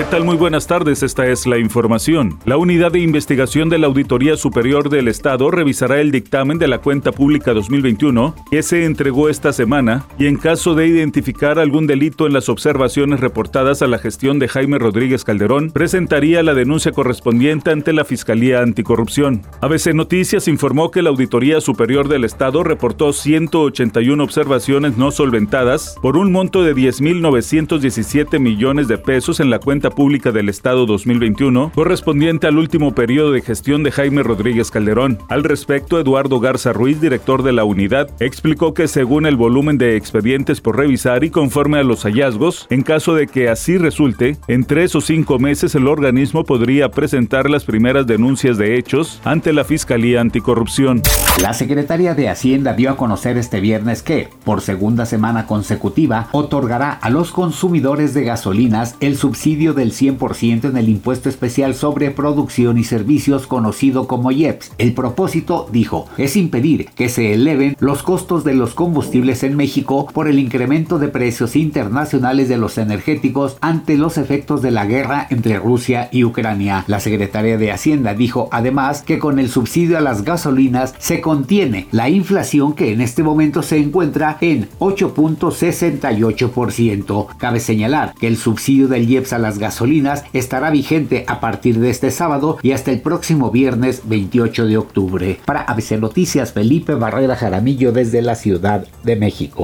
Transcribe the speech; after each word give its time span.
¿Qué 0.00 0.06
tal? 0.06 0.24
Muy 0.24 0.36
buenas 0.36 0.66
tardes, 0.66 1.02
esta 1.02 1.26
es 1.26 1.46
la 1.46 1.58
información. 1.58 2.38
La 2.46 2.56
Unidad 2.56 2.90
de 2.90 3.00
Investigación 3.00 3.68
de 3.68 3.76
la 3.76 3.86
Auditoría 3.86 4.38
Superior 4.38 4.88
del 4.88 5.08
Estado 5.08 5.50
revisará 5.50 6.00
el 6.00 6.10
dictamen 6.10 6.58
de 6.58 6.68
la 6.68 6.78
cuenta 6.78 7.12
pública 7.12 7.52
2021 7.52 8.34
que 8.50 8.62
se 8.62 8.86
entregó 8.86 9.28
esta 9.28 9.52
semana 9.52 10.06
y 10.18 10.26
en 10.26 10.38
caso 10.38 10.74
de 10.74 10.86
identificar 10.86 11.58
algún 11.58 11.86
delito 11.86 12.26
en 12.26 12.32
las 12.32 12.48
observaciones 12.48 13.20
reportadas 13.20 13.82
a 13.82 13.88
la 13.88 13.98
gestión 13.98 14.38
de 14.38 14.48
Jaime 14.48 14.78
Rodríguez 14.78 15.22
Calderón, 15.22 15.70
presentaría 15.70 16.42
la 16.42 16.54
denuncia 16.54 16.92
correspondiente 16.92 17.70
ante 17.70 17.92
la 17.92 18.06
Fiscalía 18.06 18.62
Anticorrupción. 18.62 19.42
ABC 19.60 19.92
Noticias 19.92 20.48
informó 20.48 20.90
que 20.90 21.02
la 21.02 21.10
Auditoría 21.10 21.60
Superior 21.60 22.08
del 22.08 22.24
Estado 22.24 22.64
reportó 22.64 23.12
181 23.12 24.24
observaciones 24.24 24.96
no 24.96 25.10
solventadas 25.10 25.94
por 26.00 26.16
un 26.16 26.32
monto 26.32 26.62
de 26.62 26.74
10.917 26.74 28.38
millones 28.38 28.88
de 28.88 28.96
pesos 28.96 29.40
en 29.40 29.50
la 29.50 29.58
cuenta 29.58 29.89
Pública 29.90 30.32
del 30.32 30.48
Estado 30.48 30.86
2021, 30.86 31.72
correspondiente 31.74 32.46
al 32.46 32.58
último 32.58 32.94
periodo 32.94 33.32
de 33.32 33.42
gestión 33.42 33.82
de 33.82 33.92
Jaime 33.92 34.22
Rodríguez 34.22 34.70
Calderón. 34.70 35.18
Al 35.28 35.44
respecto, 35.44 36.00
Eduardo 36.00 36.40
Garza 36.40 36.72
Ruiz, 36.72 37.00
director 37.00 37.42
de 37.42 37.52
la 37.52 37.64
unidad, 37.64 38.10
explicó 38.20 38.74
que 38.74 38.88
según 38.88 39.26
el 39.26 39.36
volumen 39.36 39.78
de 39.78 39.96
expedientes 39.96 40.60
por 40.60 40.76
revisar 40.76 41.24
y 41.24 41.30
conforme 41.30 41.78
a 41.78 41.82
los 41.82 42.04
hallazgos, 42.04 42.66
en 42.70 42.82
caso 42.82 43.14
de 43.14 43.26
que 43.26 43.48
así 43.48 43.78
resulte, 43.78 44.36
en 44.48 44.64
tres 44.64 44.94
o 44.94 45.00
cinco 45.00 45.38
meses 45.38 45.74
el 45.74 45.86
organismo 45.86 46.44
podría 46.44 46.90
presentar 46.90 47.50
las 47.50 47.64
primeras 47.64 48.06
denuncias 48.06 48.58
de 48.58 48.78
hechos 48.78 49.20
ante 49.24 49.52
la 49.52 49.64
Fiscalía 49.64 50.20
Anticorrupción. 50.20 51.02
La 51.40 51.54
Secretaría 51.54 52.14
de 52.14 52.28
Hacienda 52.28 52.74
dio 52.74 52.90
a 52.90 52.96
conocer 52.96 53.38
este 53.38 53.60
viernes 53.60 54.02
que, 54.02 54.28
por 54.44 54.60
segunda 54.60 55.06
semana 55.06 55.46
consecutiva, 55.46 56.28
otorgará 56.32 56.92
a 56.92 57.10
los 57.10 57.30
consumidores 57.32 58.14
de 58.14 58.24
gasolinas 58.24 58.96
el 59.00 59.16
subsidio 59.16 59.69
del 59.74 59.92
100% 59.92 60.70
en 60.70 60.76
el 60.76 60.88
impuesto 60.88 61.28
especial 61.28 61.74
sobre 61.74 62.10
producción 62.10 62.78
y 62.78 62.84
servicios 62.84 63.46
conocido 63.46 64.06
como 64.06 64.30
IEPS. 64.30 64.72
El 64.78 64.94
propósito, 64.94 65.68
dijo, 65.72 66.06
es 66.18 66.36
impedir 66.36 66.86
que 66.94 67.08
se 67.08 67.34
eleven 67.34 67.76
los 67.80 68.02
costos 68.02 68.44
de 68.44 68.54
los 68.54 68.74
combustibles 68.74 69.42
en 69.42 69.56
México 69.56 70.06
por 70.12 70.28
el 70.28 70.38
incremento 70.38 70.98
de 70.98 71.08
precios 71.08 71.56
internacionales 71.56 72.48
de 72.48 72.56
los 72.56 72.78
energéticos 72.78 73.56
ante 73.60 73.96
los 73.96 74.18
efectos 74.18 74.62
de 74.62 74.70
la 74.70 74.86
guerra 74.86 75.26
entre 75.30 75.58
Rusia 75.58 76.08
y 76.12 76.24
Ucrania. 76.24 76.84
La 76.86 77.00
Secretaría 77.00 77.58
de 77.58 77.72
Hacienda 77.72 78.14
dijo 78.14 78.48
además 78.52 79.02
que 79.02 79.18
con 79.18 79.38
el 79.38 79.48
subsidio 79.48 79.98
a 79.98 80.00
las 80.00 80.24
gasolinas 80.24 80.94
se 80.98 81.20
contiene 81.20 81.88
la 81.90 82.08
inflación 82.08 82.74
que 82.74 82.92
en 82.92 83.00
este 83.00 83.22
momento 83.22 83.62
se 83.62 83.78
encuentra 83.78 84.36
en 84.40 84.68
8.68%. 84.78 87.36
Cabe 87.36 87.60
señalar 87.60 88.14
que 88.18 88.26
el 88.26 88.36
subsidio 88.36 88.88
del 88.88 89.08
IEPS 89.08 89.32
a 89.32 89.38
las 89.38 89.59
gasolinas 89.60 90.24
estará 90.32 90.70
vigente 90.70 91.24
a 91.28 91.38
partir 91.38 91.78
de 91.78 91.90
este 91.90 92.10
sábado 92.10 92.58
y 92.62 92.72
hasta 92.72 92.90
el 92.90 93.00
próximo 93.00 93.50
viernes 93.52 94.02
28 94.06 94.66
de 94.66 94.76
octubre. 94.78 95.40
Para 95.44 95.62
ABC 95.62 95.92
Noticias, 95.92 96.52
Felipe 96.52 96.94
Barrera 96.94 97.36
Jaramillo 97.36 97.92
desde 97.92 98.22
la 98.22 98.34
Ciudad 98.34 98.86
de 99.04 99.16
México. 99.16 99.62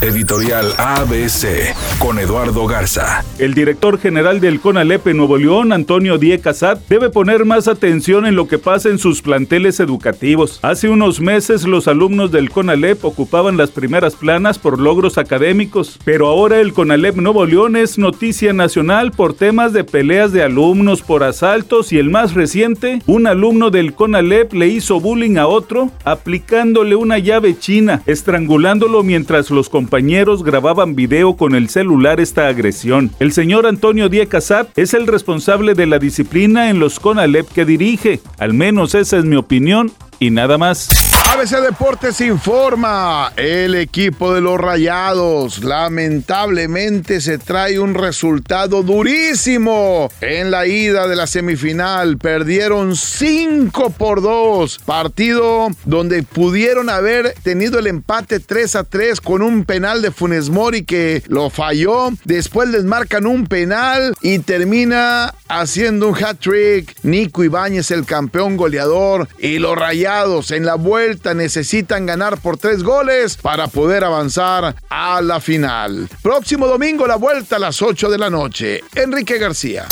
Editorial 0.00 0.72
ABC 0.78 1.74
con 1.98 2.18
Eduardo 2.18 2.66
Garza. 2.66 3.24
El 3.38 3.54
director 3.54 3.98
general 4.00 4.40
del 4.40 4.60
CONALEP 4.60 5.06
en 5.08 5.18
Nuevo 5.18 5.36
León, 5.36 5.72
Antonio 5.72 6.18
Die 6.18 6.40
Casat, 6.40 6.80
debe 6.88 7.10
poner 7.10 7.44
más 7.44 7.68
atención 7.68 8.26
en 8.26 8.34
lo 8.34 8.48
que 8.48 8.58
pasa 8.58 8.88
en 8.88 8.98
sus 8.98 9.22
planteles 9.22 9.78
educativos. 9.78 10.58
Hace 10.62 10.88
unos 10.88 11.20
meses 11.20 11.64
los 11.64 11.86
alumnos 11.86 12.32
del 12.32 12.50
CONALEP 12.50 13.04
ocupaban 13.04 13.56
las 13.56 13.70
primeras 13.70 14.14
planas 14.14 14.58
por 14.58 14.80
logros 14.80 15.18
académicos, 15.18 15.98
pero 16.04 16.28
ahora 16.28 16.58
el 16.60 16.72
CONALEP 16.72 17.16
Nuevo 17.16 17.46
León 17.46 17.76
es 17.76 17.98
noticia 17.98 18.52
nacional 18.52 19.12
por 19.12 19.31
temas 19.32 19.72
de 19.72 19.84
peleas 19.84 20.32
de 20.32 20.42
alumnos 20.42 21.02
por 21.02 21.24
asaltos 21.24 21.92
y 21.92 21.98
el 21.98 22.10
más 22.10 22.34
reciente, 22.34 23.00
un 23.06 23.26
alumno 23.26 23.70
del 23.70 23.94
CONALEP 23.94 24.52
le 24.52 24.68
hizo 24.68 25.00
bullying 25.00 25.36
a 25.36 25.46
otro 25.46 25.90
aplicándole 26.04 26.96
una 26.96 27.18
llave 27.18 27.58
china, 27.58 28.02
estrangulándolo 28.06 29.02
mientras 29.02 29.50
los 29.50 29.68
compañeros 29.68 30.42
grababan 30.42 30.94
video 30.94 31.36
con 31.36 31.54
el 31.54 31.68
celular 31.68 32.20
esta 32.20 32.48
agresión. 32.48 33.10
El 33.18 33.32
señor 33.32 33.66
Antonio 33.66 34.08
Díaz 34.08 34.28
Casat 34.28 34.68
es 34.76 34.94
el 34.94 35.06
responsable 35.06 35.74
de 35.74 35.86
la 35.86 35.98
disciplina 35.98 36.70
en 36.70 36.78
los 36.78 37.00
CONALEP 37.00 37.48
que 37.48 37.64
dirige, 37.64 38.20
al 38.38 38.54
menos 38.54 38.94
esa 38.94 39.18
es 39.18 39.24
mi 39.24 39.36
opinión 39.36 39.92
y 40.18 40.30
nada 40.30 40.58
más. 40.58 41.11
ABC 41.42 41.60
Deportes 41.60 42.20
informa, 42.20 43.32
el 43.34 43.74
equipo 43.74 44.32
de 44.32 44.40
los 44.40 44.60
Rayados 44.60 45.64
lamentablemente 45.64 47.20
se 47.20 47.36
trae 47.36 47.80
un 47.80 47.94
resultado 47.94 48.84
durísimo 48.84 50.08
en 50.20 50.52
la 50.52 50.68
ida 50.68 51.08
de 51.08 51.16
la 51.16 51.26
semifinal. 51.26 52.16
Perdieron 52.18 52.94
5 52.94 53.90
por 53.90 54.22
2, 54.22 54.78
partido 54.86 55.70
donde 55.84 56.22
pudieron 56.22 56.88
haber 56.88 57.34
tenido 57.42 57.80
el 57.80 57.88
empate 57.88 58.38
3 58.38 58.76
a 58.76 58.84
3 58.84 59.20
con 59.20 59.42
un 59.42 59.64
penal 59.64 60.00
de 60.00 60.12
Funes 60.12 60.48
Mori 60.48 60.84
que 60.84 61.24
lo 61.26 61.50
falló. 61.50 62.10
Después 62.24 62.68
les 62.68 62.84
marcan 62.84 63.26
un 63.26 63.48
penal 63.48 64.14
y 64.22 64.38
termina 64.38 65.34
haciendo 65.48 66.08
un 66.08 66.24
hat 66.24 66.38
trick. 66.38 66.94
Nico 67.02 67.42
Ibáñez, 67.42 67.90
el 67.90 68.06
campeón 68.06 68.56
goleador, 68.56 69.28
y 69.40 69.58
los 69.58 69.76
Rayados 69.76 70.52
en 70.52 70.64
la 70.64 70.76
vuelta 70.76 71.31
necesitan 71.34 72.06
ganar 72.06 72.38
por 72.38 72.56
tres 72.56 72.82
goles 72.82 73.36
para 73.36 73.68
poder 73.68 74.04
avanzar 74.04 74.74
a 74.88 75.20
la 75.20 75.40
final. 75.40 76.08
Próximo 76.22 76.66
domingo 76.66 77.06
la 77.06 77.16
vuelta 77.16 77.56
a 77.56 77.58
las 77.58 77.82
8 77.82 78.10
de 78.10 78.18
la 78.18 78.30
noche. 78.30 78.80
Enrique 78.94 79.38
García. 79.38 79.86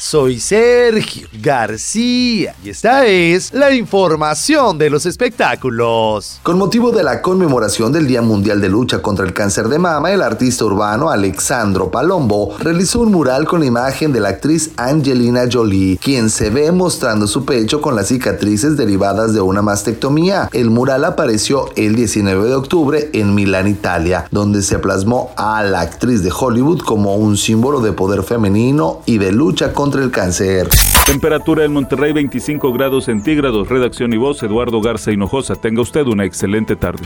Soy 0.00 0.40
Sergio 0.40 1.28
García 1.42 2.54
y 2.64 2.70
esta 2.70 3.04
es 3.04 3.52
la 3.52 3.74
información 3.74 4.78
de 4.78 4.88
los 4.88 5.04
espectáculos. 5.04 6.40
Con 6.42 6.56
motivo 6.56 6.90
de 6.90 7.04
la 7.04 7.20
conmemoración 7.20 7.92
del 7.92 8.06
Día 8.06 8.22
Mundial 8.22 8.62
de 8.62 8.70
Lucha 8.70 9.02
contra 9.02 9.26
el 9.26 9.34
Cáncer 9.34 9.68
de 9.68 9.78
Mama, 9.78 10.10
el 10.10 10.22
artista 10.22 10.64
urbano 10.64 11.10
Alexandro 11.10 11.90
Palombo 11.90 12.56
realizó 12.58 13.00
un 13.00 13.12
mural 13.12 13.46
con 13.46 13.60
la 13.60 13.66
imagen 13.66 14.10
de 14.10 14.20
la 14.20 14.30
actriz 14.30 14.70
Angelina 14.78 15.42
Jolie, 15.52 15.98
quien 15.98 16.30
se 16.30 16.48
ve 16.48 16.72
mostrando 16.72 17.26
su 17.26 17.44
pecho 17.44 17.82
con 17.82 17.94
las 17.94 18.08
cicatrices 18.08 18.78
derivadas 18.78 19.34
de 19.34 19.42
una 19.42 19.60
mastectomía. 19.60 20.48
El 20.54 20.70
mural 20.70 21.04
apareció 21.04 21.68
el 21.76 21.94
19 21.94 22.48
de 22.48 22.54
octubre 22.54 23.10
en 23.12 23.34
Milán, 23.34 23.68
Italia, 23.68 24.26
donde 24.30 24.62
se 24.62 24.78
plasmó 24.78 25.34
a 25.36 25.62
la 25.62 25.82
actriz 25.82 26.22
de 26.22 26.32
Hollywood 26.32 26.80
como 26.80 27.16
un 27.16 27.36
símbolo 27.36 27.82
de 27.82 27.92
poder 27.92 28.22
femenino 28.22 29.02
y 29.04 29.18
de 29.18 29.30
lucha 29.30 29.74
contra 29.90 30.04
el 30.04 30.12
cáncer. 30.12 30.68
Temperatura 31.04 31.64
en 31.64 31.72
Monterrey 31.72 32.12
25 32.12 32.72
grados 32.72 33.06
centígrados. 33.06 33.68
Redacción 33.68 34.12
y 34.12 34.18
voz 34.18 34.40
Eduardo 34.44 34.80
Garza 34.80 35.10
Hinojosa. 35.10 35.56
Tenga 35.56 35.82
usted 35.82 36.06
una 36.06 36.24
excelente 36.24 36.76
tarde. 36.76 37.04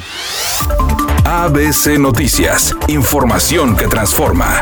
ABC 1.24 1.98
Noticias. 1.98 2.76
Información 2.88 3.74
que 3.74 3.86
transforma. 3.86 4.60